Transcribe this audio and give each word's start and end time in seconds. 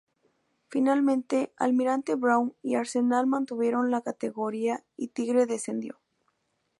Finalmente, 0.69 1.53
Almirante 1.57 2.15
Brown 2.15 2.55
y 2.63 2.73
Arsenal 2.73 3.27
mantuvieron 3.27 3.91
la 3.91 4.01
categoría 4.01 4.83
y 4.97 5.09
Tigre 5.09 5.45
descendió. 5.45 5.99